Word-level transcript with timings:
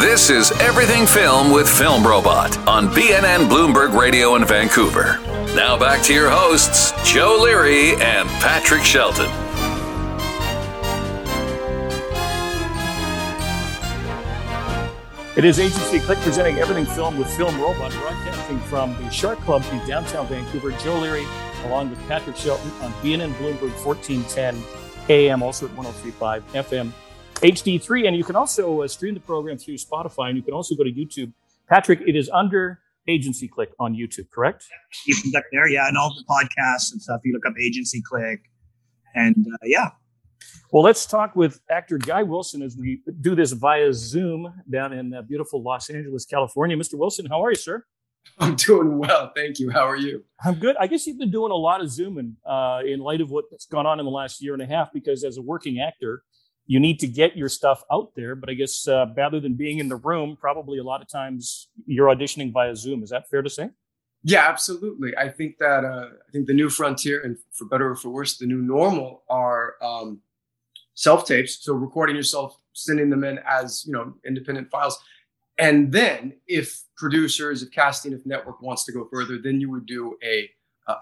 This 0.00 0.30
is 0.30 0.50
Everything 0.52 1.06
Film 1.06 1.52
with 1.52 1.68
Film 1.68 2.06
Robot 2.06 2.56
on 2.66 2.88
BNN 2.88 3.50
Bloomberg 3.50 3.94
Radio 3.94 4.34
in 4.36 4.46
Vancouver. 4.46 5.20
Now 5.54 5.78
back 5.78 6.02
to 6.04 6.14
your 6.14 6.30
hosts, 6.30 6.92
Joe 7.04 7.38
Leary 7.42 7.90
and 8.00 8.26
Patrick 8.40 8.82
Shelton. 8.82 9.30
It 15.36 15.44
is 15.44 15.58
Agency 15.58 16.00
Click 16.00 16.18
presenting 16.20 16.56
Everything 16.56 16.86
Film 16.86 17.18
with 17.18 17.28
Film 17.36 17.60
Robot, 17.60 17.92
broadcasting 17.92 18.58
from 18.60 18.96
the 19.02 19.10
Shark 19.10 19.38
Club 19.40 19.62
in 19.70 19.86
downtown 19.86 20.26
Vancouver. 20.28 20.70
Joe 20.78 20.98
Leary, 20.98 21.26
along 21.66 21.90
with 21.90 21.98
Patrick 22.08 22.36
Shelton 22.36 22.70
on 22.80 22.90
BNN 23.02 23.34
Bloomberg 23.34 23.74
1410 23.84 24.64
AM, 25.10 25.42
also 25.42 25.66
at 25.66 25.76
1035 25.76 26.52
FM 26.54 26.90
HD3. 27.40 28.06
And 28.06 28.16
you 28.16 28.24
can 28.24 28.36
also 28.36 28.82
uh, 28.82 28.88
stream 28.88 29.14
the 29.14 29.20
program 29.20 29.58
through 29.58 29.74
Spotify, 29.74 30.28
and 30.28 30.36
you 30.36 30.42
can 30.42 30.54
also 30.54 30.74
go 30.74 30.84
to 30.84 30.92
YouTube. 30.92 31.32
Patrick, 31.68 32.00
it 32.06 32.16
is 32.16 32.28
under 32.30 32.80
Agency 33.08 33.48
Click 33.48 33.70
on 33.78 33.94
YouTube, 33.94 34.30
correct? 34.30 34.66
You 35.06 35.14
can 35.14 35.30
look 35.32 35.44
there, 35.52 35.68
yeah, 35.68 35.88
and 35.88 35.96
all 35.96 36.14
the 36.14 36.24
podcasts 36.28 36.92
and 36.92 37.00
stuff. 37.00 37.20
You 37.24 37.32
look 37.32 37.46
up 37.46 37.54
Agency 37.60 38.02
Click, 38.02 38.40
and 39.14 39.36
uh, 39.36 39.56
yeah, 39.64 39.90
well, 40.72 40.84
let's 40.84 41.04
talk 41.06 41.34
with 41.34 41.60
actor 41.70 41.98
Guy 41.98 42.22
Wilson 42.22 42.62
as 42.62 42.76
we 42.76 43.02
do 43.20 43.34
this 43.34 43.52
via 43.52 43.92
Zoom 43.92 44.52
down 44.70 44.92
in 44.92 45.12
uh, 45.12 45.22
beautiful 45.22 45.62
Los 45.62 45.90
Angeles, 45.90 46.24
California. 46.24 46.76
Mr. 46.76 46.94
Wilson, 46.94 47.26
how 47.26 47.44
are 47.44 47.50
you, 47.50 47.56
sir? 47.56 47.84
I'm 48.38 48.54
doing 48.54 48.98
well, 48.98 49.32
thank 49.34 49.58
you. 49.58 49.70
How 49.70 49.88
are 49.88 49.96
you? 49.96 50.22
I'm 50.44 50.54
good. 50.54 50.76
I 50.78 50.86
guess 50.86 51.06
you've 51.06 51.18
been 51.18 51.30
doing 51.30 51.50
a 51.50 51.56
lot 51.56 51.80
of 51.80 51.90
Zooming 51.90 52.36
uh, 52.46 52.80
in 52.86 53.00
light 53.00 53.20
of 53.20 53.30
what's 53.30 53.66
gone 53.66 53.86
on 53.86 53.98
in 53.98 54.04
the 54.04 54.10
last 54.10 54.42
year 54.42 54.52
and 54.52 54.62
a 54.62 54.66
half, 54.66 54.92
because 54.92 55.24
as 55.24 55.38
a 55.38 55.42
working 55.42 55.80
actor, 55.80 56.22
you 56.70 56.78
need 56.78 57.00
to 57.00 57.08
get 57.08 57.36
your 57.36 57.48
stuff 57.48 57.82
out 57.90 58.12
there. 58.14 58.36
But 58.36 58.48
I 58.48 58.54
guess 58.54 58.86
uh, 58.86 59.06
rather 59.16 59.40
than 59.40 59.54
being 59.54 59.80
in 59.80 59.88
the 59.88 59.96
room, 59.96 60.36
probably 60.40 60.78
a 60.78 60.84
lot 60.84 61.02
of 61.02 61.08
times 61.08 61.66
you're 61.84 62.06
auditioning 62.06 62.52
via 62.52 62.76
Zoom. 62.76 63.02
Is 63.02 63.10
that 63.10 63.28
fair 63.28 63.42
to 63.42 63.50
say? 63.50 63.70
Yeah, 64.22 64.48
absolutely. 64.48 65.10
I 65.16 65.30
think 65.30 65.58
that 65.58 65.84
uh, 65.84 66.10
I 66.28 66.30
think 66.30 66.46
the 66.46 66.54
new 66.54 66.70
frontier, 66.70 67.22
and 67.22 67.36
for 67.50 67.64
better 67.64 67.90
or 67.90 67.96
for 67.96 68.10
worse, 68.10 68.36
the 68.36 68.46
new 68.46 68.62
normal 68.62 69.24
are 69.28 69.74
um, 69.82 70.20
self 70.94 71.26
tapes. 71.26 71.58
So 71.60 71.74
recording 71.74 72.14
yourself, 72.14 72.56
sending 72.72 73.10
them 73.10 73.24
in 73.24 73.40
as 73.48 73.84
you 73.84 73.92
know 73.92 74.14
independent 74.24 74.70
files, 74.70 74.96
and 75.58 75.90
then 75.90 76.34
if 76.46 76.84
producers, 76.96 77.64
if 77.64 77.72
casting, 77.72 78.12
if 78.12 78.24
network 78.24 78.62
wants 78.62 78.84
to 78.84 78.92
go 78.92 79.08
further, 79.12 79.38
then 79.42 79.60
you 79.60 79.72
would 79.72 79.86
do 79.86 80.16
a 80.22 80.48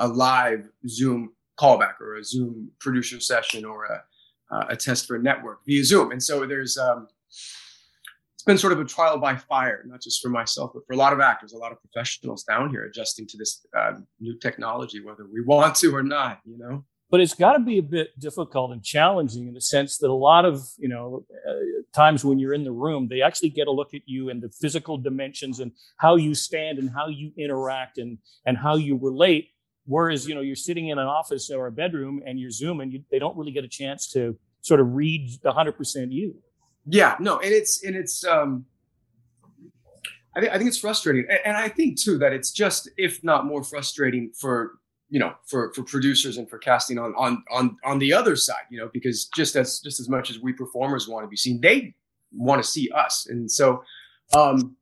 a 0.01 0.09
live 0.09 0.67
Zoom 0.89 1.35
callback 1.61 2.01
or 2.01 2.17
a 2.17 2.25
Zoom 2.25 2.71
producer 2.81 3.21
session 3.21 3.67
or 3.67 3.85
a 3.85 4.03
a 4.51 4.77
test 4.77 5.07
for 5.07 5.17
a 5.17 5.23
network 5.23 5.61
via 5.67 5.85
Zoom. 5.85 6.13
And 6.13 6.23
so 6.23 6.47
there's 6.47 6.77
um, 6.79 7.09
it's 7.29 8.45
been 8.47 8.59
sort 8.59 8.73
of 8.73 8.81
a 8.81 8.85
trial 8.85 9.19
by 9.19 9.37
fire, 9.37 9.83
not 9.87 10.01
just 10.01 10.23
for 10.23 10.29
myself, 10.29 10.71
but 10.75 10.87
for 10.87 10.93
a 10.93 10.97
lot 10.97 11.13
of 11.13 11.21
actors, 11.21 11.53
a 11.53 11.59
lot 11.59 11.73
of 11.73 11.79
professionals 11.81 12.45
down 12.45 12.71
here 12.71 12.85
adjusting 12.85 13.27
to 13.27 13.37
this 13.37 13.67
uh, 13.77 13.95
new 14.21 14.39
technology, 14.39 15.05
whether 15.05 15.27
we 15.31 15.43
want 15.43 15.75
to 15.77 15.95
or 15.95 16.03
not. 16.03 16.41
You 16.45 16.59
know 16.59 16.85
but 17.11 17.21
it's 17.21 17.35
got 17.35 17.55
to 17.55 17.61
be 17.61 17.79
a 17.79 17.83
bit 17.83 18.19
difficult 18.19 18.73
and 18.73 18.83
challenging 18.83 19.49
in 19.49 19.55
the 19.55 19.61
sense 19.61 19.99
that 19.99 20.11
a 20.11 20.15
lot 20.15 20.45
of 20.45 20.63
you 20.79 20.89
know 20.89 21.25
uh, 21.49 21.53
times 21.93 22.25
when 22.25 22.39
you're 22.39 22.55
in 22.55 22.65
the 22.65 22.73
room 22.73 23.09
they 23.09 23.23
actually 23.23 23.49
get 23.49 23.67
a 23.67 23.71
look 23.71 23.95
at 23.95 24.03
you 24.07 24.31
and 24.31 24.43
the 24.43 24.51
physical 24.61 24.99
dimensions 24.99 25.61
and 25.61 25.73
how 25.97 26.17
you 26.17 26.35
stand 26.35 26.79
and 26.79 26.91
how 26.91 27.09
you 27.09 27.33
interact 27.37 27.99
and 27.99 28.19
and 28.47 28.57
how 28.59 28.77
you 28.77 28.97
relate 28.97 29.51
whereas 29.89 30.29
you 30.29 30.35
know 30.35 30.41
you're 30.41 30.57
sitting 30.57 30.89
in 30.89 30.99
an 30.99 31.07
office 31.07 31.51
or 31.51 31.67
a 31.67 31.73
bedroom 31.73 32.23
and 32.27 32.39
you're 32.39 32.51
zooming 32.51 32.91
you, 32.91 33.03
they 33.11 33.19
don't 33.19 33.37
really 33.37 33.53
get 33.53 33.65
a 33.65 33.69
chance 33.69 34.09
to 34.13 34.39
sort 34.61 34.81
of 34.81 34.95
read 34.95 35.31
the 35.43 35.53
100% 35.53 36.13
you. 36.13 36.37
Yeah 36.87 37.17
no 37.19 37.39
and 37.39 37.53
it's 37.53 37.85
and 37.85 37.97
it's 37.97 38.25
um 38.25 38.65
I 40.37 40.41
think, 40.41 40.53
I 40.53 40.59
think 40.59 40.69
it's 40.69 40.79
frustrating. 40.79 41.27
And, 41.29 41.41
and 41.45 41.57
i 41.57 41.69
think 41.69 42.01
too 42.01 42.19
that 42.19 42.33
it's 42.33 42.53
just 42.53 42.89
if 42.97 43.25
not 43.25 43.47
more 43.47 43.65
frustrating 43.65 44.31
for 44.39 44.79
you 45.11 45.19
know 45.19 45.33
for 45.47 45.73
for 45.75 45.83
producers 45.83 46.37
and 46.37 46.49
for 46.49 46.59
casting 46.59 46.99
on 46.99 47.15
on 47.17 47.43
on 47.51 47.77
on 47.85 47.99
the 47.99 48.13
other 48.13 48.37
side 48.37 48.67
you 48.71 48.79
know 48.79 48.91
because 48.93 49.25
just 49.35 49.57
as 49.57 49.81
just 49.81 50.01
as 50.01 50.09
much 50.09 50.31
as 50.31 50.39
we 50.39 50.53
performers 50.53 51.09
want 51.09 51.25
to 51.25 51.29
be 51.29 51.37
seen 51.37 51.61
they 51.61 51.95
want 52.33 52.63
to 52.63 52.69
see 52.69 52.91
us. 52.91 53.27
And 53.29 53.51
so 53.51 53.83
um 54.37 54.77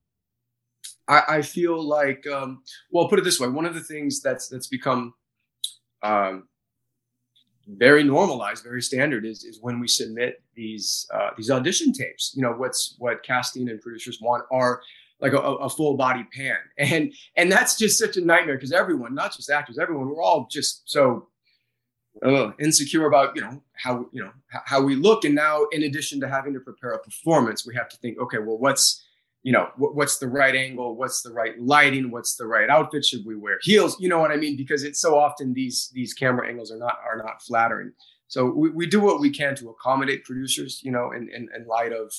i 1.09 1.23
i 1.29 1.43
feel 1.43 1.83
like 1.83 2.27
um 2.27 2.63
well 2.91 3.09
put 3.09 3.19
it 3.19 3.25
this 3.25 3.41
way 3.41 3.49
one 3.49 3.65
of 3.65 3.75
the 3.75 3.81
things 3.81 4.21
that's 4.21 4.49
that's 4.49 4.67
become 4.67 5.15
um 6.03 6.49
very 7.69 8.05
normalized 8.05 8.63
very 8.63 8.81
standard 8.81 9.25
is 9.27 9.45
is 9.45 9.61
when 9.61 9.81
we 9.81 9.89
submit 9.89 10.43
these 10.55 11.09
uh 11.13 11.31
these 11.37 11.51
audition 11.51 11.93
tapes. 11.93 12.33
You 12.37 12.43
know 12.43 12.53
what's 12.53 12.95
what 12.99 13.23
casting 13.23 13.69
and 13.69 13.81
producers 13.81 14.21
want 14.21 14.45
are 14.51 14.81
like 15.19 15.33
a, 15.33 15.39
a, 15.39 15.69
full 15.69 15.97
body 15.97 16.27
pan. 16.33 16.59
And 16.79 17.13
and 17.37 17.51
that's 17.51 17.77
just 17.77 17.99
such 17.99 18.17
a 18.17 18.21
nightmare 18.21 18.57
because 18.57 18.73
everyone 18.73 19.15
not 19.15 19.35
just 19.35 19.51
actors 19.51 19.79
everyone 19.79 20.09
we're 20.09 20.23
all 20.23 20.47
just 20.51 20.89
so 20.89 21.29
uh, 22.23 22.53
insecure 22.61 23.07
about 23.07 23.35
you 23.35 23.43
know 23.43 23.63
how 23.75 24.07
you 24.13 24.23
know 24.23 24.33
how 24.49 24.81
we 24.81 24.95
look. 24.95 25.25
And 25.25 25.35
now 25.35 25.65
in 25.73 25.83
addition 25.83 26.21
to 26.21 26.29
having 26.29 26.55
to 26.55 26.61
prepare 26.61 26.93
a 26.93 26.99
performance 26.99 27.67
we 27.67 27.75
have 27.75 27.89
to 27.89 27.97
think 27.97 28.19
okay 28.19 28.39
well 28.39 28.59
what's 28.59 29.06
you 29.47 29.53
know 29.53 29.69
what, 29.77 29.95
what's 29.95 30.19
the 30.19 30.29
right 30.29 30.55
angle 30.55 30.97
what's 30.97 31.23
the 31.23 31.33
right 31.33 31.55
lighting 31.61 32.11
what's 32.11 32.35
the 32.37 32.47
right 32.47 32.69
outfit 32.69 33.05
should 33.05 33.25
we 33.25 33.37
wear 33.37 33.59
heels 33.63 33.99
you 34.01 34.09
know 34.09 34.19
what 34.19 34.33
i 34.33 34.37
mean 34.37 34.57
because 34.57 34.83
it's 34.83 35.01
so 35.01 35.19
often 35.19 35.55
these 35.55 35.91
these 35.95 36.13
camera 36.13 36.49
angles 36.49 36.71
are 36.73 36.79
not 36.79 36.99
are 37.09 37.17
not 37.17 37.41
flattering 37.43 37.93
so 38.29 38.45
we, 38.45 38.71
we 38.71 38.87
do 38.87 39.01
what 39.01 39.21
we 39.21 39.31
can 39.31 39.55
to 39.55 39.71
accommodate 39.71 40.25
producers 40.25 40.81
you 40.83 40.91
know 40.91 41.13
in, 41.13 41.29
in, 41.35 41.49
in 41.55 41.67
light 41.67 41.93
of 41.93 42.13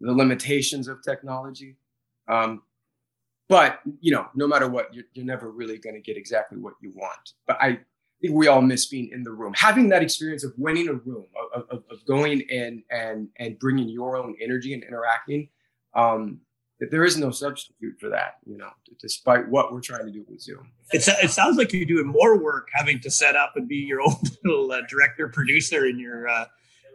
the 0.00 0.12
limitations 0.12 0.88
of 0.88 1.02
technology 1.02 1.76
um, 2.28 2.62
but 3.48 3.80
you 4.00 4.12
know, 4.12 4.26
no 4.34 4.46
matter 4.46 4.68
what, 4.68 4.92
you're, 4.94 5.04
you're 5.12 5.24
never 5.24 5.50
really 5.50 5.78
going 5.78 5.94
to 5.94 6.00
get 6.00 6.16
exactly 6.16 6.58
what 6.58 6.74
you 6.80 6.92
want. 6.94 7.32
But 7.46 7.58
I 7.60 7.78
think 8.20 8.34
we 8.34 8.48
all 8.48 8.62
miss 8.62 8.86
being 8.86 9.10
in 9.12 9.22
the 9.22 9.30
room, 9.30 9.52
having 9.54 9.88
that 9.90 10.02
experience 10.02 10.42
of 10.44 10.52
winning 10.56 10.88
a 10.88 10.94
room, 10.94 11.26
of, 11.54 11.64
of, 11.70 11.84
of 11.90 12.04
going 12.06 12.40
in 12.40 12.82
and 12.90 13.28
and 13.38 13.58
bringing 13.58 13.88
your 13.88 14.16
own 14.16 14.34
energy 14.40 14.74
and 14.74 14.82
interacting. 14.82 15.48
Um, 15.96 16.40
there 16.78 17.04
is 17.04 17.16
no 17.16 17.30
substitute 17.30 17.98
for 17.98 18.10
that, 18.10 18.34
you 18.44 18.58
know, 18.58 18.68
despite 19.00 19.48
what 19.48 19.72
we're 19.72 19.80
trying 19.80 20.04
to 20.04 20.12
do 20.12 20.24
with 20.28 20.40
Zoom. 20.40 20.70
It's, 20.92 21.08
it 21.08 21.30
sounds 21.30 21.56
like 21.56 21.72
you're 21.72 21.86
doing 21.86 22.06
more 22.06 22.38
work 22.38 22.68
having 22.74 23.00
to 23.00 23.10
set 23.10 23.34
up 23.34 23.54
and 23.56 23.66
be 23.66 23.76
your 23.76 24.00
own 24.06 24.14
little 24.44 24.70
uh, 24.70 24.82
director, 24.88 25.28
producer, 25.28 25.86
and 25.86 25.98
your 25.98 26.28
uh, 26.28 26.44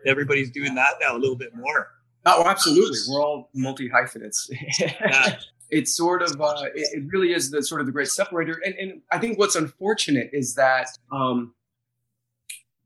everybody's 0.06 0.52
doing 0.52 0.76
that 0.76 0.94
now 1.02 1.16
a 1.16 1.18
little 1.18 1.36
bit 1.36 1.56
more. 1.56 1.90
Oh, 2.26 2.48
absolutely. 2.48 3.00
We're 3.10 3.24
all 3.24 3.50
multi 3.56 3.90
hyphenates. 3.90 4.50
it's 5.72 5.96
sort 5.96 6.22
of 6.22 6.40
uh, 6.40 6.66
it, 6.76 6.88
it, 6.94 7.04
really 7.12 7.34
is 7.34 7.50
the 7.50 7.64
sort 7.64 7.82
of 7.82 7.88
the 7.88 7.94
great 7.94 8.10
separator. 8.10 8.62
And, 8.64 8.76
and 8.76 9.02
I 9.12 9.18
think 9.18 9.40
what's 9.40 9.56
unfortunate 9.56 10.30
is 10.32 10.54
that 10.56 10.88
um, 11.12 11.56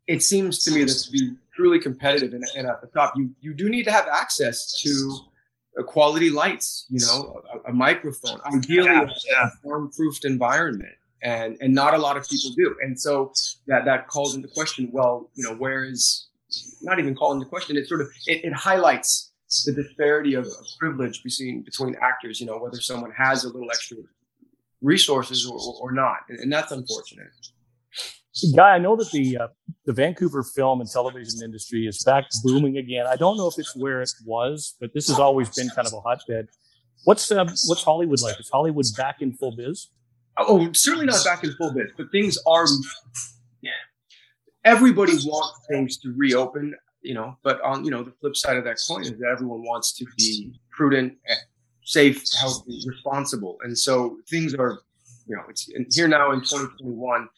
it 0.08 0.24
seems 0.24 0.64
to 0.64 0.72
me 0.72 0.86
that 0.86 0.94
to 0.94 1.12
be 1.12 1.34
truly 1.54 1.80
competitive 1.80 2.34
and, 2.34 2.46
and 2.56 2.68
at 2.68 2.80
the 2.80 2.88
top, 2.88 3.18
you 3.18 3.32
you 3.42 3.54
do 3.54 3.68
need 3.70 3.84
to 3.84 3.92
have 3.92 4.08
access 4.08 4.82
to 4.82 5.20
Uh, 5.78 5.84
quality 5.84 6.30
lights, 6.30 6.86
you 6.90 7.00
know, 7.00 7.42
a, 7.54 7.70
a 7.70 7.74
microphone, 7.74 8.40
ideally 8.46 8.86
yeah, 8.86 9.08
yeah. 9.30 9.48
a 9.48 9.68
soundproofed 9.68 10.26
environment. 10.26 10.94
And, 11.22 11.58
and 11.60 11.74
not 11.74 11.96
a 11.96 11.98
lot 11.98 12.18
of 12.18 12.30
people 12.30 12.52
do. 12.52 12.76
And 12.84 13.00
so 13.00 13.34
that, 13.66 13.84
that 13.86 14.08
calls 14.08 14.36
into 14.36 14.48
question, 14.48 14.90
well, 14.92 15.32
you 15.34 15.44
know, 15.44 15.56
where 15.56 15.84
is 15.84 16.28
not 16.82 17.00
even 17.00 17.16
calling 17.16 17.40
the 17.40 17.46
question. 17.46 17.78
It 17.78 17.88
sort 17.88 18.02
of 18.02 18.08
it, 18.28 18.46
it 18.46 18.54
highlights 18.54 19.32
the 19.66 19.74
disparity 19.74 20.34
of, 20.34 20.46
of, 20.46 20.66
privilege 20.80 21.24
between 21.24 21.62
between 21.62 21.96
actors. 22.02 22.40
You 22.40 22.48
know, 22.48 22.58
whether 22.58 22.80
someone 22.82 23.12
has 23.12 23.44
a 23.44 23.48
little 23.48 23.70
extra 23.72 23.98
resources 24.82 25.46
or, 25.46 25.58
or, 25.58 25.76
or 25.82 25.92
not, 25.92 26.20
and, 26.30 26.40
and, 26.40 26.52
that's 26.52 26.72
unfortunate. 26.72 27.28
Guy, 28.56 28.76
I 28.76 28.80
know 28.80 28.96
that 28.98 29.10
the 29.12 29.38
uh, 29.38 29.48
the 29.86 29.94
Vancouver 29.94 30.44
film 30.44 30.82
and 30.82 30.90
television 30.90 31.42
industry 31.42 31.88
is 31.88 32.04
back 32.04 32.26
booming 32.44 32.78
again. 32.78 33.06
I 33.08 33.16
don't 33.16 33.38
know 33.38 33.48
if 33.48 33.58
it's 33.58 33.76
where 33.76 34.02
it 34.02 34.12
was, 34.26 34.76
but 34.80 34.94
this 34.94 35.08
has 35.08 35.20
always 35.20 35.50
been 35.56 35.70
kind 35.70 35.88
of 35.88 35.94
a 35.94 36.02
hotbed. 36.02 36.50
What's 37.06 37.32
uh, 37.32 37.46
what's 37.46 37.84
Hollywood 37.84 38.22
like? 38.22 38.40
Is 38.40 38.50
Hollywood 38.50 38.86
back 38.98 39.22
in 39.22 39.32
full 39.34 39.56
biz? 39.56 39.88
Oh, 40.38 40.70
certainly 40.74 41.06
not 41.06 41.24
back 41.24 41.44
in 41.46 41.54
full 41.54 41.74
biz, 41.74 41.92
but 41.96 42.12
things 42.12 42.38
are 42.46 42.66
Yeah, 43.62 43.72
everybody 44.66 45.14
wants 45.14 45.66
things 45.70 45.98
to 46.00 46.14
reopen, 46.18 46.76
you 47.02 47.14
know, 47.14 47.38
but 47.42 47.62
on, 47.62 47.86
you 47.86 47.92
know, 47.92 48.04
the 48.04 48.12
flip 48.20 48.36
side 48.36 48.58
of 48.58 48.66
that 48.66 48.78
coin 48.86 49.04
is 49.04 49.12
that 49.12 49.30
everyone 49.32 49.62
wants 49.62 49.94
to 49.94 50.06
be 50.18 50.60
prudent, 50.72 51.14
safe, 51.84 52.22
healthy, 52.40 52.82
responsible. 52.86 53.58
And 53.64 53.78
so 53.78 54.18
things 54.30 54.54
are, 54.56 54.82
you 55.28 55.36
know, 55.38 55.44
it's 55.48 55.70
here 55.96 56.08
now 56.08 56.32
in 56.32 56.42
2021, 56.42 57.30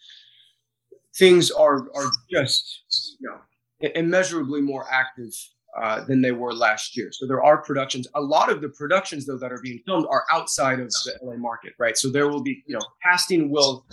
things 1.18 1.52
are, 1.52 1.88
are 1.96 2.12
just, 2.32 3.18
you 3.20 3.30
know, 3.30 3.90
immeasurably 3.96 4.62
more 4.62 4.86
active 4.92 5.32
uh, 5.80 6.04
than 6.06 6.22
they 6.22 6.32
were 6.32 6.54
last 6.54 6.98
year. 6.98 7.10
So 7.12 7.28
there 7.28 7.44
are 7.44 7.60
productions. 7.60 8.08
A 8.16 8.22
lot 8.22 8.52
of 8.52 8.62
the 8.62 8.70
productions, 8.70 9.26
though, 9.26 9.38
that 9.38 9.52
are 9.52 9.62
being 9.62 9.80
filmed 9.86 10.08
are 10.10 10.24
outside 10.32 10.80
of 10.80 10.90
the 10.90 11.20
LA 11.22 11.36
market, 11.36 11.74
right? 11.78 11.98
So 11.98 12.10
there 12.10 12.30
will 12.30 12.42
be, 12.42 12.64
you 12.66 12.74
know, 12.74 12.86
casting 13.04 13.52
will 13.52 13.86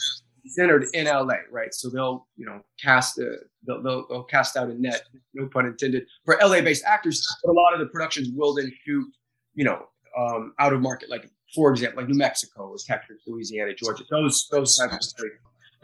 be 0.42 0.50
centered 0.50 0.86
in 0.94 1.06
LA, 1.06 1.36
right? 1.50 1.74
So 1.74 1.90
they'll, 1.90 2.26
you 2.36 2.46
know, 2.46 2.60
cast 2.82 3.18
a, 3.18 3.36
they'll, 3.66 3.82
they'll, 3.82 4.06
they'll 4.08 4.24
cast 4.24 4.56
out 4.56 4.68
a 4.68 4.80
net, 4.80 5.02
no 5.34 5.46
pun 5.46 5.66
intended, 5.66 6.06
for 6.24 6.38
LA-based 6.42 6.84
actors. 6.84 7.26
But 7.42 7.50
a 7.50 7.52
lot 7.52 7.74
of 7.74 7.80
the 7.80 7.86
productions 7.86 8.30
will 8.34 8.54
then 8.54 8.72
shoot, 8.86 9.06
you 9.54 9.64
know, 9.64 9.86
um, 10.16 10.54
out 10.58 10.72
of 10.72 10.80
market, 10.80 11.10
like 11.10 11.28
for 11.54 11.70
example, 11.70 12.02
like 12.02 12.08
New 12.08 12.18
Mexico, 12.18 12.74
Texas, 12.86 13.18
Louisiana, 13.26 13.74
Georgia, 13.74 14.04
those 14.10 14.48
those 14.50 14.76
types 14.76 14.94
of 14.94 15.02
states. 15.02 15.34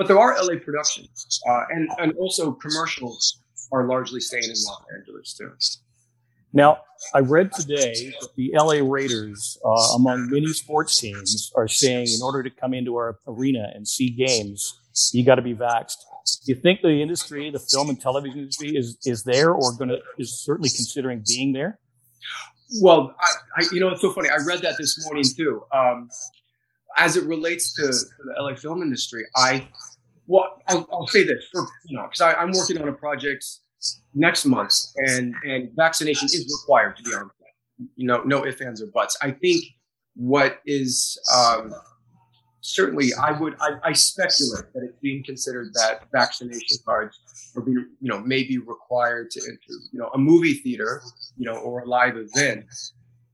But 0.00 0.08
there 0.08 0.19
are 0.19 0.35
LA 0.43 0.58
productions, 0.64 1.43
uh, 1.47 1.64
and 1.69 1.91
and 1.99 2.14
also 2.14 2.52
commercials 2.52 3.38
are 3.70 3.87
largely 3.87 4.19
staying 4.19 4.44
in 4.44 4.55
Los 4.67 4.82
Angeles 4.97 5.35
too. 5.35 5.52
Now, 6.55 6.79
I 7.14 7.19
read 7.19 7.52
today 7.52 8.14
that 8.19 8.31
the 8.35 8.50
LA 8.55 8.81
Raiders, 8.82 9.58
uh, 9.62 9.97
among 9.97 10.31
many 10.31 10.55
sports 10.55 10.99
teams, 10.99 11.52
are 11.55 11.69
saying 11.69 12.06
in 12.14 12.23
order 12.23 12.43
to 12.43 12.49
come 12.49 12.73
into 12.73 12.97
our 12.97 13.19
arena 13.26 13.70
and 13.75 13.87
see 13.87 14.08
games, 14.08 14.81
you 15.12 15.23
got 15.23 15.35
to 15.35 15.43
be 15.43 15.52
vaxxed. 15.52 15.99
Do 16.47 16.55
you 16.55 16.55
think 16.55 16.81
the 16.81 17.02
industry, 17.02 17.50
the 17.50 17.58
film 17.58 17.91
and 17.91 18.00
television 18.00 18.38
industry, 18.38 18.70
is 18.75 18.97
is 19.05 19.25
there 19.25 19.50
or 19.50 19.75
going 19.75 19.91
to 19.91 19.99
is 20.17 20.43
certainly 20.43 20.70
considering 20.70 21.23
being 21.29 21.52
there? 21.52 21.79
Well, 22.81 23.14
I, 23.20 23.61
I, 23.61 23.67
you 23.70 23.81
know, 23.81 23.91
it's 23.91 24.00
so 24.00 24.14
funny. 24.14 24.31
I 24.31 24.38
read 24.47 24.62
that 24.62 24.79
this 24.79 24.99
morning 25.05 25.25
too. 25.37 25.62
Um, 25.75 26.08
as 26.97 27.17
it 27.17 27.25
relates 27.25 27.75
to, 27.75 27.82
to, 27.82 28.23
the 28.25 28.43
LA 28.43 28.55
film 28.55 28.82
industry, 28.82 29.25
I 29.37 29.69
well, 30.26 30.62
I'll, 30.69 30.88
I'll 30.93 31.06
say 31.06 31.25
this 31.25 31.44
for 31.52 31.67
you 31.87 31.96
know, 31.96 32.05
because 32.05 32.20
I'm 32.20 32.52
working 32.52 32.81
on 32.81 32.88
a 32.88 32.93
project 32.93 33.44
next 34.14 34.44
month, 34.44 34.75
and 34.96 35.34
and 35.44 35.70
vaccination 35.75 36.26
is 36.26 36.61
required 36.62 36.96
to 36.99 37.02
be 37.02 37.11
on. 37.14 37.31
You 37.96 38.06
know, 38.06 38.22
no 38.25 38.44
ifs, 38.44 38.61
ands, 38.61 38.82
or 38.82 38.88
buts. 38.88 39.17
I 39.22 39.31
think 39.31 39.64
what 40.14 40.61
is 40.67 41.19
um, 41.34 41.75
certainly 42.61 43.12
I 43.14 43.32
would 43.32 43.56
I, 43.61 43.70
I, 43.84 43.93
speculate 43.93 44.72
that 44.75 44.82
it's 44.82 44.99
being 45.00 45.25
considered 45.25 45.72
that 45.75 46.02
vaccination 46.12 46.76
cards 46.84 47.19
are 47.56 47.62
being 47.62 47.87
you 48.00 48.08
know 48.11 48.20
may 48.20 48.43
be 48.44 48.58
required 48.58 49.31
to 49.31 49.40
enter 49.40 49.81
you 49.93 49.99
know 49.99 50.11
a 50.14 50.19
movie 50.19 50.55
theater 50.55 51.02
you 51.37 51.46
know 51.46 51.56
or 51.56 51.81
a 51.81 51.88
live 51.88 52.16
event. 52.16 52.66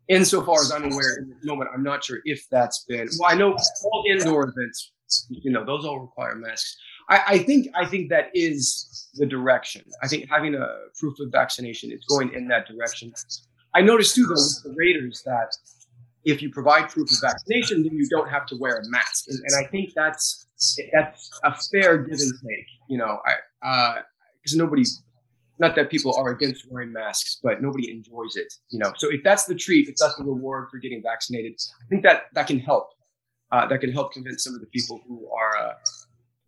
Insofar 0.09 0.61
as 0.61 0.71
I'm 0.71 0.85
aware, 0.85 1.17
in 1.19 1.31
this 1.31 1.45
moment, 1.45 1.69
I'm 1.75 1.83
not 1.83 2.05
sure 2.05 2.21
if 2.25 2.49
that's 2.49 2.85
been. 2.85 3.09
Well, 3.19 3.29
I 3.29 3.35
know 3.35 3.57
all 3.83 4.05
indoor 4.09 4.45
events, 4.45 4.93
you 5.29 5.51
know, 5.51 5.65
those 5.65 5.85
all 5.85 6.01
require 6.01 6.35
masks. 6.35 6.77
I, 7.09 7.23
I 7.27 7.39
think 7.39 7.69
I 7.75 7.87
think 7.87 8.11
that 8.11 8.31
is 8.35 9.09
the 9.15 9.27
direction. 9.27 9.83
I 10.03 10.09
think 10.09 10.29
having 10.29 10.55
a 10.55 10.67
proof 10.99 11.19
of 11.21 11.31
vaccination 11.31 11.93
is 11.93 12.05
going 12.09 12.33
in 12.35 12.49
that 12.49 12.67
direction. 12.67 13.13
I 13.75 13.83
noticed 13.83 14.15
too, 14.15 14.25
though, 14.25 14.35
with 14.35 14.63
the 14.65 14.75
Raiders 14.77 15.23
that 15.25 15.57
if 16.25 16.43
you 16.43 16.51
provide 16.51 16.89
proof 16.89 17.11
of 17.11 17.19
vaccination, 17.21 17.85
then 17.85 17.93
you 17.93 18.07
don't 18.09 18.29
have 18.29 18.47
to 18.47 18.57
wear 18.57 18.77
a 18.79 18.89
mask. 18.89 19.27
And, 19.29 19.39
and 19.39 19.65
I 19.65 19.69
think 19.69 19.93
that's 19.95 20.47
that's 20.93 21.31
a 21.45 21.55
fair 21.71 21.99
give 21.99 22.19
and 22.19 22.33
take. 22.43 22.67
You 22.89 22.99
know, 22.99 23.21
I 23.63 24.01
because 24.43 24.61
uh, 24.61 24.67
not 25.59 25.75
that 25.77 25.91
people 25.91 26.15
are 26.17 26.31
against 26.31 26.67
wearing 26.71 26.93
masks, 26.93 27.39
but 27.43 27.63
nobody 27.63 27.91
enjoys 27.91 28.37
it. 28.37 28.53
You 28.71 28.81
know, 28.81 28.93
so 28.97 29.09
if 29.11 29.23
that's 29.23 29.47
the 29.47 29.55
treat, 29.55 29.89
if 29.89 29.97
that's 29.97 30.17
the 30.17 30.25
reward 30.25 30.69
for 30.71 30.79
getting 30.79 31.03
vaccinated, 31.03 31.55
I 31.83 31.87
think 31.89 32.03
that 32.03 32.25
that 32.35 32.47
can 32.47 32.59
help. 32.59 32.91
Uh, 33.53 33.67
that 33.67 33.81
can 33.81 33.93
help 33.93 34.13
convince 34.13 34.43
some 34.43 34.55
of 34.55 34.61
the 34.61 34.67
people 34.67 35.01
who 35.07 35.29
are 35.31 35.57
uh, 35.57 35.73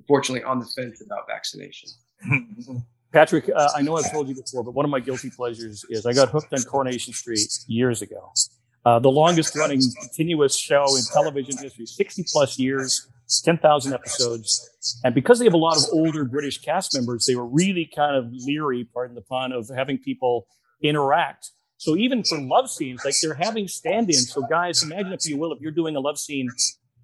unfortunately 0.01 0.43
on 0.43 0.59
the 0.59 0.67
fence 0.67 1.01
about 1.01 1.27
vaccination. 1.29 1.89
Patrick, 3.13 3.49
uh, 3.55 3.71
I 3.75 3.83
know 3.83 3.97
I've 3.97 4.11
told 4.11 4.29
you 4.29 4.35
before, 4.35 4.63
but 4.65 4.75
one 4.75 4.85
of 4.85 4.91
my 4.91 5.01
guilty 5.01 5.31
pleasures 5.31 5.85
is 5.89 6.05
I 6.05 6.13
got 6.13 6.29
hooked 6.29 6.53
on 6.53 6.63
Coronation 6.65 7.13
Street 7.13 7.49
years 7.67 8.03
ago 8.03 8.33
uh, 8.89 8.99
the 8.99 9.11
longest 9.11 9.55
running 9.55 9.81
continuous 10.01 10.57
show 10.57 10.97
in 10.97 11.03
television 11.13 11.57
history, 11.59 11.85
60 11.85 12.25
plus 12.33 12.59
years, 12.59 13.07
10,000 13.45 13.93
episodes. 13.93 14.99
And 15.05 15.15
because 15.15 15.39
they 15.39 15.45
have 15.45 15.55
a 15.55 15.59
lot 15.59 15.77
of 15.77 15.85
older 15.93 16.25
British 16.25 16.63
cast 16.63 16.95
members, 16.95 17.27
they 17.27 17.35
were 17.35 17.47
really 17.47 17.91
kind 17.95 18.17
of 18.17 18.33
leery, 18.33 18.89
pardon 18.95 19.15
the 19.15 19.21
pun, 19.21 19.53
of 19.53 19.69
having 19.75 19.99
people 19.99 20.47
interact. 20.83 21.51
So 21.77 21.97
even 21.97 22.25
for 22.25 22.41
love 22.41 22.71
scenes, 22.71 23.05
like 23.05 23.15
they're 23.23 23.35
having 23.35 23.69
stand-ins. 23.69 24.33
So 24.33 24.43
guys, 24.49 24.83
imagine 24.83 25.13
if 25.13 25.27
you 25.27 25.37
will, 25.37 25.53
if 25.53 25.61
you're 25.61 25.71
doing 25.71 25.95
a 25.95 26.01
love 26.01 26.19
scene 26.19 26.49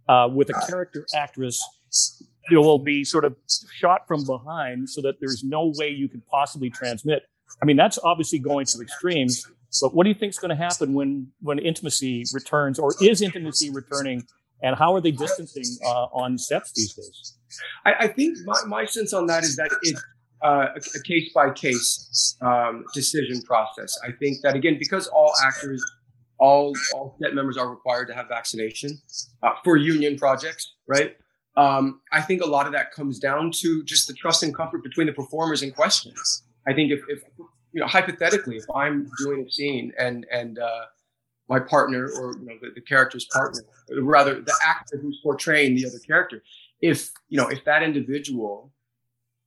uh, 0.09 0.29
with 0.33 0.51
a 0.51 0.67
character 0.69 1.07
actress, 1.15 1.61
it 2.51 2.57
will 2.57 2.79
be 2.79 3.05
sort 3.05 3.25
of 3.25 3.37
shot 3.73 4.07
from 4.07 4.25
behind 4.25 4.89
so 4.89 5.01
that 5.03 5.21
there's 5.21 5.43
no 5.45 5.73
way 5.77 5.89
you 5.89 6.09
could 6.09 6.27
possibly 6.27 6.71
transmit. 6.71 7.25
I 7.63 7.65
mean, 7.65 7.77
that's 7.77 7.99
obviously 8.03 8.39
going 8.39 8.67
to 8.67 8.81
extremes. 8.81 9.47
But 9.81 9.95
what 9.95 10.05
do 10.05 10.09
you 10.09 10.15
think 10.15 10.31
is 10.31 10.39
going 10.39 10.51
to 10.51 10.57
happen 10.57 10.95
when 10.95 11.29
when 11.41 11.59
intimacy 11.59 12.25
returns, 12.33 12.79
or 12.79 12.95
is 13.01 13.23
intimacy 13.23 13.71
returning, 13.71 14.25
and 14.63 14.77
how 14.77 14.95
are 14.95 15.01
they 15.01 15.11
distancing 15.11 15.65
uh, 15.85 16.07
on 16.13 16.39
sets 16.39 16.73
these 16.73 16.95
days? 16.95 17.39
I, 17.85 17.93
I, 18.01 18.09
think 18.09 18.39
my, 18.45 18.61
my 18.67 18.85
sense 18.85 19.13
on 19.13 19.27
that 19.27 19.43
is 19.43 19.57
that 19.57 19.71
it's 19.83 20.03
uh, 20.43 20.67
a 20.77 21.03
case 21.03 21.33
by 21.35 21.51
case 21.51 22.37
decision 22.95 23.43
process. 23.43 23.99
I 24.05 24.13
think 24.13 24.43
that 24.43 24.55
again, 24.55 24.77
because 24.79 25.09
all 25.09 25.33
actors, 25.45 25.85
all 26.39 26.75
all 26.95 27.17
set 27.23 27.35
members 27.35 27.57
are 27.57 27.69
required 27.69 28.09
to 28.09 28.15
have 28.15 28.29
vaccination 28.29 28.99
uh, 29.43 29.51
for 29.63 29.77
union 29.77 30.17
projects, 30.17 30.75
right? 30.87 31.17
Um, 31.57 32.01
I 32.13 32.21
think 32.21 32.43
a 32.43 32.47
lot 32.47 32.67
of 32.67 32.73
that 32.73 32.93
comes 32.93 33.19
down 33.19 33.53
to 33.57 33.85
just 33.85 34.09
the 34.09 34.15
trust 34.15 34.43
and 34.43 34.55
comfort 34.55 34.83
between 34.83 35.07
the 35.07 35.13
performers 35.13 35.63
in 35.63 35.71
question. 35.71 36.13
I 36.67 36.73
think 36.73 36.91
if, 36.91 37.01
if 37.09 37.23
you 37.73 37.81
know, 37.81 37.87
hypothetically, 37.87 38.57
if 38.57 38.65
I'm 38.75 39.09
doing 39.19 39.47
a 39.47 39.51
scene 39.51 39.93
and 39.99 40.27
and 40.33 40.59
uh, 40.59 40.87
my 41.49 41.61
partner 41.61 42.09
or 42.09 42.37
you 42.39 42.47
know 42.47 42.55
the, 42.61 42.71
the 42.75 42.81
character's 42.81 43.27
partner, 43.27 43.63
rather 44.01 44.41
the 44.41 44.55
actor 44.65 44.99
who's 45.01 45.21
portraying 45.23 45.77
the 45.77 45.87
other 45.87 45.99
character, 46.07 46.43
if 46.81 47.11
you 47.29 47.39
know 47.39 47.49
if 47.49 47.65
that 47.65 47.83
individual 47.83 48.73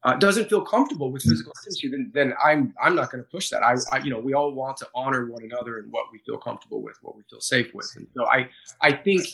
uh, 0.04 0.16
doesn't 0.16 0.50
feel 0.50 0.62
comfortable 0.62 1.12
with 1.12 1.24
physical 1.24 1.52
intimacy, 1.60 1.90
then 1.90 2.12
then 2.14 2.34
I'm 2.44 2.74
I'm 2.82 2.96
not 2.96 3.12
going 3.12 3.24
to 3.24 3.30
push 3.30 3.50
that. 3.50 3.64
I, 3.64 3.76
I, 3.92 4.00
you 4.00 4.12
know 4.12 4.20
we 4.20 4.34
all 4.34 4.52
want 4.52 4.78
to 4.78 4.88
honor 4.94 5.30
one 5.30 5.44
another 5.44 5.80
and 5.80 5.92
what 5.92 6.06
we 6.12 6.20
feel 6.20 6.38
comfortable 6.38 6.82
with, 6.82 6.98
what 7.02 7.16
we 7.16 7.24
feel 7.30 7.42
safe 7.42 7.74
with, 7.74 7.92
and 7.96 8.08
so 8.16 8.26
I 8.28 8.50
I 8.82 8.92
think 8.92 9.26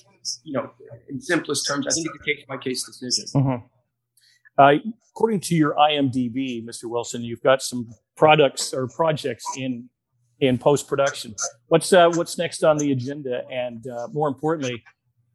you 0.44 0.54
know 0.54 0.72
in 1.10 1.20
simplest 1.20 1.68
terms, 1.68 1.86
I 1.88 1.92
think 1.92 2.08
it's 2.08 2.16
a 2.16 2.26
case 2.26 2.46
by 2.48 2.58
case 2.58 2.84
decision. 2.84 3.26
Mm-hmm. 3.42 3.66
Uh, 4.58 4.74
according 5.12 5.40
to 5.42 5.56
your 5.56 5.74
IMDb, 5.74 6.64
Mr. 6.64 6.86
Wilson, 6.86 7.24
you've 7.24 7.42
got 7.42 7.62
some 7.62 7.90
products 8.16 8.74
or 8.74 8.88
projects 8.88 9.46
in 9.58 9.90
in 10.40 10.58
post 10.58 10.88
production. 10.88 11.36
What's 11.68 11.92
uh, 11.92 12.10
what's 12.12 12.38
next 12.38 12.64
on 12.64 12.78
the 12.78 12.92
agenda, 12.92 13.44
and 13.52 13.86
uh, 13.88 14.08
more 14.12 14.28
importantly, 14.28 14.84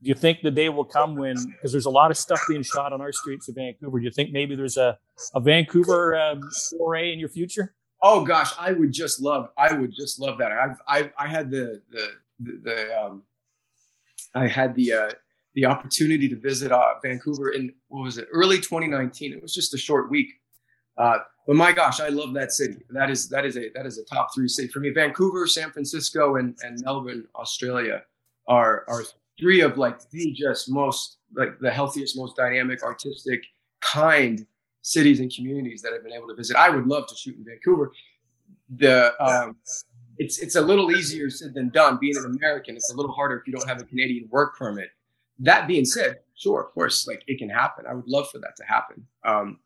do 0.03 0.09
you 0.09 0.15
think 0.15 0.41
the 0.43 0.50
day 0.50 0.69
will 0.69 0.85
come 0.85 1.17
when 1.17 1.37
because 1.53 1.73
there's 1.73 1.87
a 1.87 1.91
lot 1.91 2.11
of 2.11 2.17
stuff 2.17 2.41
being 2.49 2.62
shot 2.62 2.93
on 2.93 3.00
our 3.00 3.12
streets 3.12 3.49
of 3.49 3.56
Vancouver? 3.56 3.99
Do 3.99 4.05
you 4.05 4.11
think 4.11 4.31
maybe 4.33 4.55
there's 4.55 4.77
a 4.77 4.99
a 5.35 5.41
Vancouver 5.41 6.17
um, 6.17 6.41
foray 6.79 7.12
in 7.12 7.19
your 7.19 7.29
future? 7.29 7.75
Oh 8.00 8.25
gosh, 8.25 8.53
I 8.59 8.73
would 8.73 8.93
just 8.93 9.21
love. 9.21 9.49
I 9.56 9.73
would 9.73 9.93
just 9.93 10.21
love 10.21 10.39
that. 10.39 10.53
I've 10.53 10.81
I 10.87 11.11
I 11.19 11.27
had 11.27 11.50
the 11.50 11.83
the 11.91 12.09
the, 12.41 13.03
um, 13.03 13.23
I 14.35 14.47
had 14.47 14.76
the 14.76 14.93
uh, 14.93 15.11
the 15.55 15.67
opportunity 15.67 16.28
to 16.28 16.37
visit 16.37 16.71
uh, 16.71 16.95
Vancouver 17.02 17.50
in 17.50 17.73
what 17.88 18.05
was 18.05 18.19
it 18.19 18.28
early 18.33 18.59
2019. 18.59 19.33
It 19.33 19.43
was 19.43 19.52
just 19.52 19.75
a 19.75 19.78
short 19.78 20.11
week, 20.11 20.28
uh, 20.97 21.19
but 21.47 21.57
my 21.57 21.73
gosh, 21.73 21.99
I 21.99 22.09
love 22.09 22.35
that 22.35 22.52
city. 22.52 22.76
That 22.90 23.11
is 23.11 23.28
that 23.31 23.45
is 23.45 23.57
a 23.57 23.71
that 23.75 23.87
is 23.87 23.99
a 23.99 24.05
top 24.05 24.28
three 24.33 24.49
city 24.49 24.69
for 24.69 24.78
me. 24.78 24.90
Vancouver, 24.90 25.49
San 25.49 25.73
Francisco, 25.73 26.37
and 26.37 26.57
and 26.62 26.81
Melbourne, 26.85 27.26
Australia, 27.35 28.05
are 28.47 28.85
are 28.88 29.02
three 29.38 29.61
of 29.61 29.78
like 29.78 30.09
the 30.11 30.33
just 30.33 30.71
most 30.71 31.18
like 31.35 31.59
the 31.61 31.71
healthiest, 31.71 32.16
most 32.16 32.37
dynamic, 32.37 32.83
artistic, 32.83 33.45
kind 33.80 34.47
cities 34.83 35.21
and 35.21 35.33
communities 35.35 35.83
that 35.83 35.92
I've 35.92 36.02
been 36.02 36.12
able 36.12 36.28
to 36.28 36.35
visit. 36.35 36.57
I 36.57 36.71
would 36.71 36.87
love 36.87 37.07
to 37.09 37.14
shoot 37.14 37.37
in 37.37 37.45
Vancouver. 37.45 37.92
The 38.76 39.14
um, 39.23 39.57
it's 40.18 40.38
it's 40.38 40.57
a 40.57 40.61
little 40.61 40.90
easier 40.90 41.30
said 41.30 41.54
than 41.54 41.68
done. 41.71 41.99
Being 42.00 42.16
an 42.16 42.25
American, 42.25 42.76
it's 42.76 42.92
a 42.92 42.97
little 42.97 43.12
harder 43.12 43.38
if 43.38 43.47
you 43.47 43.52
don't 43.52 43.68
have 43.68 43.80
a 43.80 43.85
Canadian 43.85 44.28
work 44.30 44.57
permit 44.57 44.90
that 45.38 45.68
being 45.68 45.85
said, 45.85 46.18
sure, 46.35 46.62
of 46.62 46.73
course, 46.73 47.07
like 47.07 47.23
it 47.26 47.38
can 47.38 47.49
happen. 47.49 47.87
I 47.88 47.95
would 47.95 48.09
love 48.09 48.28
for 48.30 48.38
that 48.38 48.57
to 48.57 48.64
happen. 48.64 49.07
Um, 49.25 49.59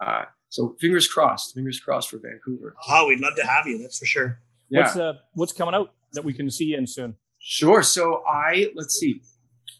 uh, 0.00 0.24
so 0.48 0.76
fingers 0.80 1.08
crossed, 1.08 1.54
fingers 1.54 1.80
crossed 1.80 2.10
for 2.10 2.18
Vancouver. 2.18 2.74
Oh, 2.88 3.08
we'd 3.08 3.20
love 3.20 3.36
to 3.36 3.46
have 3.46 3.66
you. 3.66 3.78
That's 3.78 3.98
for 3.98 4.06
sure. 4.06 4.38
Yeah. 4.68 4.82
What's 4.82 4.96
uh, 4.96 5.12
what's 5.34 5.52
coming 5.52 5.74
out 5.74 5.92
that 6.12 6.24
we 6.24 6.32
can 6.32 6.50
see 6.50 6.74
in 6.74 6.86
soon? 6.86 7.16
Sure. 7.42 7.82
So 7.82 8.22
I 8.26 8.70
let's 8.76 8.94
see. 8.94 9.20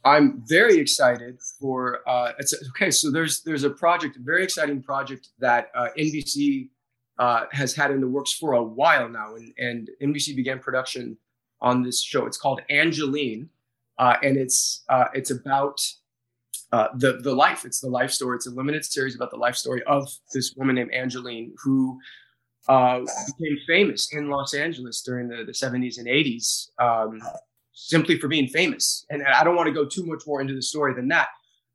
I'm 0.04 0.42
very 0.46 0.78
excited 0.78 1.38
for. 1.60 2.00
Uh, 2.08 2.32
it's 2.38 2.52
okay. 2.70 2.90
So 2.90 3.10
there's 3.10 3.42
there's 3.42 3.62
a 3.62 3.70
project, 3.70 4.16
a 4.16 4.20
very 4.20 4.42
exciting 4.42 4.82
project 4.82 5.28
that 5.38 5.70
uh, 5.74 5.88
NBC 5.96 6.70
uh, 7.20 7.44
has 7.52 7.72
had 7.72 7.92
in 7.92 8.00
the 8.00 8.08
works 8.08 8.32
for 8.32 8.54
a 8.54 8.62
while 8.62 9.08
now, 9.08 9.36
and, 9.36 9.54
and 9.58 9.90
NBC 10.02 10.34
began 10.34 10.58
production 10.58 11.16
on 11.60 11.82
this 11.84 12.02
show. 12.02 12.26
It's 12.26 12.36
called 12.36 12.62
Angelyne, 12.68 13.48
uh, 13.96 14.16
and 14.24 14.36
it's 14.36 14.82
uh, 14.88 15.04
it's 15.14 15.30
about 15.30 15.80
uh, 16.72 16.88
the 16.96 17.18
the 17.22 17.32
life. 17.32 17.64
It's 17.64 17.80
the 17.80 17.88
life 17.88 18.10
story. 18.10 18.34
It's 18.36 18.48
a 18.48 18.50
limited 18.50 18.84
series 18.84 19.14
about 19.14 19.30
the 19.30 19.36
life 19.36 19.54
story 19.54 19.84
of 19.84 20.08
this 20.34 20.52
woman 20.56 20.74
named 20.74 20.92
Angelyne 20.92 21.54
who 21.62 22.00
uh, 22.68 23.00
became 23.38 23.56
famous 23.68 24.12
in 24.12 24.28
Los 24.30 24.52
Angeles 24.52 25.00
during 25.02 25.28
the, 25.28 25.44
the 25.44 25.52
70s 25.52 25.98
and 25.98 26.06
80s 26.06 26.68
um, 26.80 27.20
simply 27.72 28.18
for 28.18 28.28
being 28.28 28.48
famous. 28.48 29.06
And 29.10 29.22
I 29.22 29.44
don't 29.44 29.56
want 29.56 29.66
to 29.66 29.72
go 29.72 29.84
too 29.84 30.04
much 30.04 30.22
more 30.26 30.40
into 30.40 30.54
the 30.54 30.62
story 30.62 30.94
than 30.94 31.08
that. 31.08 31.28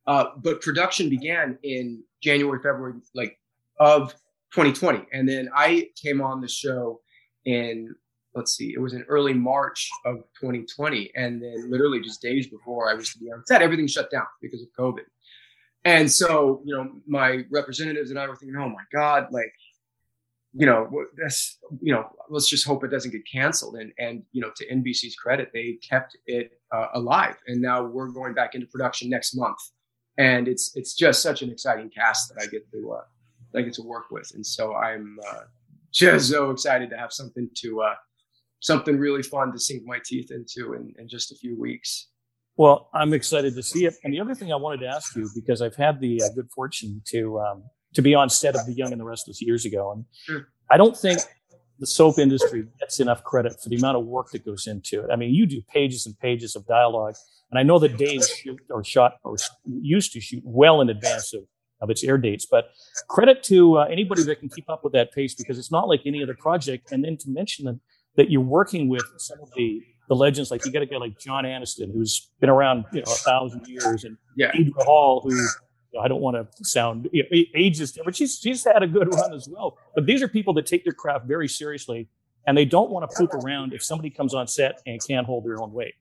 Uh, 0.05 0.25
but 0.37 0.61
production 0.61 1.09
began 1.09 1.57
in 1.63 2.03
January, 2.21 2.59
February, 2.59 2.93
like 3.13 3.37
of 3.79 4.13
2020, 4.53 5.05
and 5.11 5.27
then 5.27 5.49
I 5.53 5.89
came 6.01 6.21
on 6.21 6.39
the 6.41 6.47
show 6.47 7.01
in 7.45 7.93
let's 8.37 8.55
see, 8.55 8.71
it 8.73 8.79
was 8.79 8.93
in 8.93 9.01
early 9.09 9.33
March 9.33 9.89
of 10.05 10.17
2020. 10.39 11.11
And 11.15 11.41
then 11.41 11.69
literally 11.69 11.99
just 11.99 12.21
days 12.21 12.47
before 12.47 12.89
I 12.89 12.93
was 12.93 13.11
to 13.13 13.19
be 13.19 13.31
on 13.31 13.43
set, 13.45 13.61
everything 13.61 13.87
shut 13.87 14.11
down 14.11 14.27
because 14.41 14.61
of 14.61 14.69
COVID. 14.77 15.03
And 15.83 16.09
so, 16.09 16.61
you 16.63 16.75
know, 16.75 16.91
my 17.07 17.43
representatives 17.49 18.11
and 18.11 18.19
I 18.19 18.27
were 18.27 18.35
thinking, 18.35 18.57
oh 18.57 18.69
my 18.69 18.83
God, 18.93 19.27
like, 19.31 19.53
you 20.57 20.65
know, 20.65 20.89
that's, 21.21 21.59
you 21.81 21.93
know, 21.93 22.09
let's 22.29 22.49
just 22.49 22.65
hope 22.65 22.83
it 22.83 22.89
doesn't 22.89 23.11
get 23.11 23.21
canceled. 23.31 23.75
And, 23.75 23.91
and, 23.99 24.23
you 24.31 24.41
know, 24.41 24.49
to 24.55 24.67
NBC's 24.73 25.15
credit, 25.15 25.51
they 25.53 25.77
kept 25.87 26.17
it 26.25 26.51
uh, 26.71 26.87
alive. 26.95 27.35
And 27.45 27.61
now 27.61 27.83
we're 27.83 28.07
going 28.07 28.33
back 28.33 28.55
into 28.55 28.65
production 28.65 29.07
next 29.07 29.35
month. 29.35 29.59
And 30.17 30.47
it's, 30.47 30.75
it's 30.75 30.95
just 30.95 31.21
such 31.21 31.43
an 31.43 31.51
exciting 31.51 31.91
cast 31.91 32.33
that 32.33 32.41
I 32.41 32.47
get 32.47 32.69
to, 32.71 32.93
uh, 32.93 33.57
I 33.57 33.61
get 33.61 33.73
to 33.75 33.83
work 33.83 34.05
with. 34.09 34.31
And 34.33 34.43
so 34.43 34.73
I'm 34.73 35.19
uh, 35.29 35.41
just 35.93 36.31
so 36.31 36.49
excited 36.49 36.89
to 36.89 36.97
have 36.97 37.13
something 37.13 37.47
to, 37.57 37.81
uh, 37.81 37.95
something 38.59 38.97
really 38.97 39.21
fun 39.21 39.51
to 39.51 39.59
sink 39.59 39.83
my 39.85 39.99
teeth 40.03 40.31
into 40.31 40.73
in, 40.73 40.91
in 40.97 41.07
just 41.07 41.31
a 41.31 41.35
few 41.35 41.59
weeks. 41.59 42.07
Well, 42.55 42.89
I'm 42.95 43.13
excited 43.13 43.53
to 43.53 43.61
see 43.61 43.85
it. 43.85 43.93
And 44.03 44.11
the 44.11 44.19
other 44.19 44.33
thing 44.33 44.51
I 44.51 44.55
wanted 44.55 44.79
to 44.79 44.87
ask 44.87 45.15
you, 45.15 45.29
because 45.35 45.61
I've 45.61 45.75
had 45.75 45.99
the 45.99 46.23
uh, 46.23 46.29
good 46.33 46.49
fortune 46.49 47.03
to 47.09 47.39
um, 47.39 47.63
to 47.97 48.01
be 48.03 48.13
on 48.13 48.29
set 48.29 48.55
of 48.55 48.63
The 48.67 48.73
Young 48.73 48.91
and 48.91 49.01
the 49.01 49.05
Restless 49.05 49.41
years 49.41 49.65
ago, 49.65 49.91
and 49.91 50.05
sure. 50.23 50.49
I 50.69 50.77
don't 50.77 50.95
think 50.95 51.19
the 51.79 51.87
soap 51.87 52.19
industry 52.19 52.67
gets 52.79 52.99
enough 52.99 53.23
credit 53.23 53.59
for 53.59 53.69
the 53.69 53.75
amount 53.75 53.97
of 53.97 54.05
work 54.05 54.29
that 54.33 54.45
goes 54.45 54.67
into 54.67 55.01
it. 55.03 55.09
I 55.11 55.15
mean, 55.15 55.33
you 55.33 55.47
do 55.47 55.63
pages 55.73 56.05
and 56.05 56.15
pages 56.19 56.55
of 56.55 56.67
dialogue, 56.67 57.15
and 57.49 57.57
I 57.57 57.63
know 57.63 57.79
that 57.79 57.97
Days 57.97 58.29
shoot 58.29 58.59
or 58.69 58.83
shot 58.83 59.15
or 59.23 59.35
used 59.65 60.13
to 60.13 60.21
shoot 60.21 60.43
well 60.45 60.79
in 60.79 60.89
advance 60.91 61.33
of, 61.33 61.41
of 61.81 61.89
its 61.89 62.03
air 62.03 62.19
dates. 62.19 62.45
But 62.45 62.65
credit 63.09 63.41
to 63.45 63.79
uh, 63.79 63.85
anybody 63.85 64.21
that 64.21 64.39
can 64.39 64.49
keep 64.49 64.69
up 64.69 64.83
with 64.83 64.93
that 64.93 65.11
pace 65.11 65.33
because 65.33 65.57
it's 65.57 65.71
not 65.71 65.87
like 65.87 66.01
any 66.05 66.21
other 66.21 66.35
project. 66.35 66.91
And 66.91 67.03
then 67.03 67.17
to 67.17 67.29
mention 67.31 67.65
that 67.65 67.79
that 68.17 68.29
you're 68.29 68.41
working 68.41 68.89
with 68.89 69.05
some 69.17 69.39
of 69.41 69.49
the 69.55 69.81
the 70.07 70.15
legends. 70.15 70.51
Like 70.51 70.65
you 70.65 70.71
got 70.71 70.83
a 70.83 70.85
guy 70.85 70.97
like 70.97 71.19
John 71.19 71.45
Aniston, 71.45 71.91
who's 71.91 72.29
been 72.39 72.49
around 72.49 72.85
you 72.93 73.01
know 73.01 73.11
a 73.11 73.15
thousand 73.15 73.67
years, 73.67 74.03
and 74.03 74.17
yeah. 74.35 74.51
Deidre 74.51 74.83
Hall, 74.83 75.21
who 75.23 75.47
I 75.99 76.07
don't 76.07 76.21
want 76.21 76.35
to 76.35 76.65
sound 76.65 77.09
you 77.11 77.23
know, 77.23 77.29
ageist, 77.55 77.97
but 78.03 78.15
she's 78.15 78.37
she's 78.37 78.63
had 78.63 78.83
a 78.83 78.87
good 78.87 79.13
run 79.13 79.33
as 79.33 79.47
well. 79.47 79.77
But 79.95 80.05
these 80.05 80.21
are 80.21 80.27
people 80.27 80.53
that 80.55 80.65
take 80.65 80.83
their 80.83 80.93
craft 80.93 81.25
very 81.25 81.47
seriously, 81.47 82.07
and 82.45 82.57
they 82.57 82.65
don't 82.65 82.89
want 82.89 83.09
to 83.09 83.15
poop 83.17 83.33
around 83.33 83.73
if 83.73 83.83
somebody 83.83 84.09
comes 84.09 84.33
on 84.33 84.47
set 84.47 84.81
and 84.85 84.99
can't 85.05 85.25
hold 85.25 85.45
their 85.45 85.61
own 85.61 85.71
weight. 85.73 85.95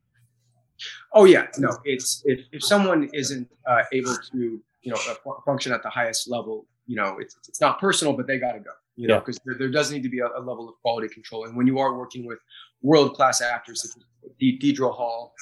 Oh 1.13 1.25
yeah, 1.25 1.47
no, 1.59 1.77
it's 1.85 2.23
if 2.25 2.41
if 2.53 2.63
someone 2.63 3.09
isn't 3.13 3.49
uh, 3.69 3.83
able 3.93 4.15
to 4.33 4.61
you 4.83 4.93
know 4.93 4.99
function 5.45 5.73
at 5.73 5.83
the 5.83 5.91
highest 5.91 6.29
level, 6.29 6.67
you 6.87 6.97
know 6.97 7.19
it's 7.19 7.37
it's 7.49 7.61
not 7.61 7.81
personal, 7.81 8.15
but 8.15 8.27
they 8.27 8.39
got 8.39 8.53
to 8.53 8.61
go 8.61 8.71
you 8.97 9.07
know, 9.07 9.19
because 9.19 9.37
yeah. 9.37 9.43
there, 9.47 9.59
there, 9.59 9.69
does 9.69 9.93
need 9.93 10.03
to 10.03 10.09
be 10.09 10.21
a, 10.21 10.27
a, 10.27 10.41
level 10.41 10.69
of 10.69 10.75
quality 10.81 11.09
control. 11.09 11.45
And 11.45 11.55
when 11.55 11.67
you 11.67 11.79
are 11.79 11.97
working 11.97 12.27
with 12.27 12.39
world 12.83 13.15
class 13.15 13.43
actors 13.43 13.83
such 13.83 14.03
as 14.03 14.31
Deidre 14.41 14.93
Hall, 14.95 15.35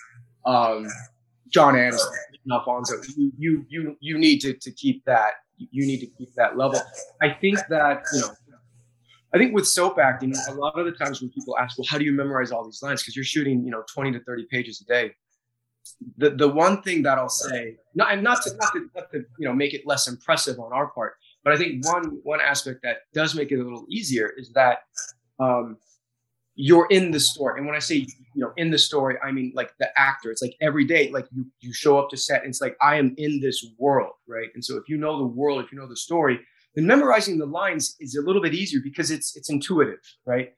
um, 0.44 0.88
John 1.54 1.75
Aniston, 1.75 2.00
Alfonso, 2.50 2.94
you, 3.16 3.32
you 3.38 3.66
you 3.68 3.96
you 4.00 4.18
need 4.18 4.40
to, 4.40 4.54
to 4.54 4.73
keep 4.73 5.04
that 5.04 5.34
you 5.56 5.87
need 5.87 6.00
to 6.00 6.06
keep 6.06 6.34
that 6.34 6.56
level. 6.56 6.80
I 7.23 7.30
think 7.30 7.61
that 7.68 8.02
you 8.12 8.20
know. 8.20 8.28
I 9.32 9.38
think 9.38 9.52
with 9.52 9.66
soap 9.66 9.99
acting, 9.99 10.32
a 10.49 10.54
lot 10.54 10.78
of 10.78 10.87
the 10.87 10.92
times 10.92 11.20
when 11.20 11.30
people 11.30 11.56
ask, 11.58 11.78
"Well, 11.78 11.87
how 11.88 11.99
do 11.99 12.04
you 12.04 12.12
memorize 12.12 12.50
all 12.50 12.64
these 12.64 12.82
lines?" 12.82 13.02
Because 13.02 13.16
you're 13.16 13.25
shooting, 13.25 13.64
you 13.64 13.70
know, 13.70 13.82
20 13.92 14.12
to 14.12 14.20
30 14.20 14.46
pages 14.50 14.80
a 14.80 14.84
day. 14.84 15.12
The 16.18 16.30
the 16.30 16.49
one 16.49 16.82
thing 16.82 17.02
that 17.02 17.18
I'll 17.18 17.28
say, 17.28 17.76
not 17.94 18.12
and 18.12 18.23
not 18.23 18.42
to 18.42 18.56
not 18.56 18.73
to, 18.73 18.90
not 18.94 19.11
to 19.12 19.18
you 19.38 19.46
know 19.49 19.54
make 19.54 19.75
it 19.75 19.82
less 19.87 20.08
impressive 20.08 20.58
on 20.58 20.73
our 20.73 20.88
part, 20.88 21.14
but 21.44 21.52
I 21.52 21.56
think 21.56 21.84
one 21.87 22.20
one 22.23 22.40
aspect 22.40 22.80
that 22.82 22.99
does 23.12 23.34
make 23.34 23.52
it 23.52 23.61
a 23.61 23.62
little 23.62 23.87
easier 23.88 24.32
is 24.37 24.50
that 24.54 24.78
um, 25.38 25.76
you're 26.56 26.87
in 26.90 27.11
the 27.11 27.20
story. 27.20 27.58
And 27.58 27.66
when 27.66 27.76
I 27.76 27.80
say 27.80 27.96
you 27.96 28.42
know 28.42 28.52
in 28.56 28.70
the 28.70 28.78
story, 28.78 29.16
I 29.23 29.32
mean 29.32 29.52
like 29.54 29.73
the 29.78 29.88
actor. 29.99 30.30
It's 30.30 30.42
like 30.42 30.56
every 30.61 30.84
day, 30.84 31.11
like 31.11 31.26
you 31.32 31.46
you 31.61 31.73
show 31.73 31.99
up 31.99 32.11
to 32.11 32.16
set, 32.16 32.42
and 32.42 32.50
it's 32.50 32.61
like 32.61 32.76
I 32.80 32.96
am 32.96 33.14
in 33.18 33.40
this 33.40 33.64
world, 33.78 34.12
right? 34.26 34.49
And 34.54 34.64
so 34.64 34.76
if 34.76 34.88
you 34.88 34.96
know 34.96 35.18
the 35.18 35.25
world, 35.26 35.64
if 35.64 35.73
you 35.73 35.78
know 35.78 35.88
the 35.88 35.96
story, 35.96 36.40
then 36.75 36.87
memorizing 36.87 37.38
the 37.38 37.46
lines 37.46 37.96
is 38.00 38.16
a 38.16 38.23
little 38.23 38.42
bit 38.42 38.54
easier 38.54 38.80
because 38.82 39.11
it's 39.11 39.37
it's 39.37 39.50
intuitive, 39.50 40.00
right? 40.26 40.52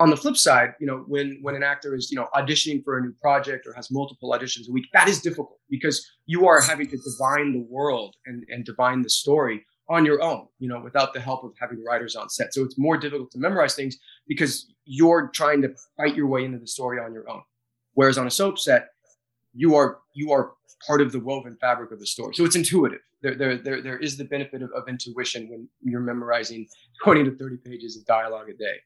on 0.00 0.10
the 0.10 0.16
flip 0.16 0.36
side, 0.36 0.74
you 0.80 0.86
know, 0.86 1.04
when 1.06 1.38
when 1.40 1.54
an 1.54 1.62
actor 1.62 1.94
is, 1.94 2.10
you 2.10 2.16
know, 2.16 2.28
auditioning 2.34 2.82
for 2.82 2.98
a 2.98 3.00
new 3.00 3.12
project 3.20 3.66
or 3.66 3.72
has 3.74 3.90
multiple 3.90 4.30
auditions 4.32 4.68
a 4.68 4.72
week, 4.72 4.86
that 4.92 5.08
is 5.08 5.20
difficult 5.20 5.58
because 5.70 6.04
you 6.26 6.48
are 6.48 6.60
having 6.60 6.88
to 6.88 6.98
divine 6.98 7.52
the 7.52 7.64
world 7.70 8.16
and, 8.26 8.44
and 8.48 8.64
divine 8.64 9.02
the 9.02 9.10
story 9.10 9.64
on 9.88 10.04
your 10.04 10.22
own, 10.22 10.46
you 10.58 10.68
know, 10.68 10.80
without 10.80 11.12
the 11.12 11.20
help 11.20 11.44
of 11.44 11.52
having 11.60 11.84
writers 11.84 12.16
on 12.16 12.30
set. 12.30 12.54
So 12.54 12.62
it's 12.64 12.78
more 12.78 12.96
difficult 12.96 13.30
to 13.32 13.38
memorize 13.38 13.74
things 13.74 13.98
because 14.26 14.72
you're 14.84 15.30
trying 15.34 15.60
to 15.62 15.74
fight 15.96 16.14
your 16.16 16.26
way 16.26 16.44
into 16.44 16.58
the 16.58 16.66
story 16.66 16.98
on 16.98 17.12
your 17.12 17.28
own. 17.28 17.42
Whereas 17.92 18.18
on 18.18 18.26
a 18.26 18.30
soap 18.30 18.58
set, 18.58 18.88
you 19.52 19.74
are 19.76 19.98
you 20.14 20.32
are 20.32 20.52
part 20.86 21.00
of 21.00 21.12
the 21.12 21.20
woven 21.20 21.56
fabric 21.60 21.92
of 21.92 22.00
the 22.00 22.06
story. 22.06 22.34
So 22.34 22.44
it's 22.44 22.56
intuitive. 22.56 23.00
There, 23.22 23.34
there, 23.34 23.56
there, 23.56 23.80
there 23.80 23.98
is 23.98 24.16
the 24.16 24.24
benefit 24.24 24.62
of, 24.62 24.70
of 24.72 24.88
intuition 24.88 25.48
when 25.48 25.68
you're 25.82 26.00
memorizing 26.00 26.66
20 27.02 27.24
to 27.24 27.36
30 27.36 27.56
pages 27.58 27.96
of 27.96 28.04
dialogue 28.04 28.50
a 28.50 28.54
day 28.54 28.76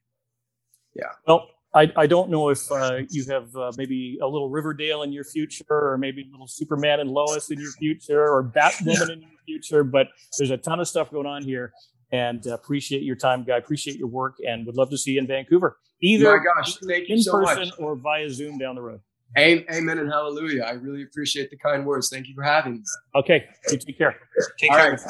yeah. 0.95 1.11
Well, 1.27 1.47
I, 1.73 1.91
I 1.95 2.07
don't 2.07 2.29
know 2.29 2.49
if 2.49 2.71
uh, 2.71 3.01
you 3.09 3.25
have 3.29 3.55
uh, 3.55 3.71
maybe 3.77 4.17
a 4.21 4.27
little 4.27 4.49
Riverdale 4.49 5.03
in 5.03 5.11
your 5.11 5.23
future, 5.23 5.65
or 5.69 5.97
maybe 5.97 6.23
a 6.23 6.31
little 6.31 6.47
Superman 6.47 6.99
and 6.99 7.11
Lois 7.11 7.51
in 7.51 7.59
your 7.59 7.71
future, 7.73 8.27
or 8.27 8.43
Batwoman 8.43 9.11
in 9.13 9.21
your 9.21 9.29
future, 9.45 9.83
but 9.83 10.07
there's 10.37 10.49
a 10.49 10.57
ton 10.57 10.79
of 10.79 10.87
stuff 10.87 11.11
going 11.11 11.27
on 11.27 11.43
here. 11.43 11.71
And 12.11 12.45
uh, 12.47 12.55
appreciate 12.55 13.03
your 13.03 13.15
time, 13.15 13.43
guy. 13.43 13.57
Appreciate 13.57 13.97
your 13.97 14.07
work, 14.07 14.37
and 14.47 14.65
would 14.65 14.75
love 14.75 14.89
to 14.89 14.97
see 14.97 15.11
you 15.11 15.19
in 15.19 15.27
Vancouver, 15.27 15.77
either 16.01 16.39
gosh, 16.39 16.75
in 17.07 17.21
so 17.21 17.33
person 17.33 17.65
much. 17.65 17.73
or 17.77 17.95
via 17.95 18.29
Zoom 18.31 18.57
down 18.57 18.73
the 18.75 18.81
road. 18.81 19.01
Amen 19.37 19.99
and 19.99 20.09
hallelujah. 20.09 20.63
I 20.63 20.71
really 20.71 21.03
appreciate 21.03 21.51
the 21.51 21.57
kind 21.57 21.85
words. 21.85 22.09
Thank 22.09 22.27
you 22.27 22.33
for 22.33 22.41
having 22.41 22.77
me. 22.77 22.83
Okay, 23.13 23.45
you 23.69 23.77
take 23.77 23.95
care. 23.95 24.15
Take 24.57 24.71
All 24.71 24.77
care. 24.77 24.91
Right. 24.93 25.01